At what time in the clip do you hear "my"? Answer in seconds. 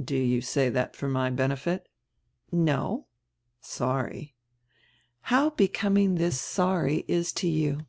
1.08-1.30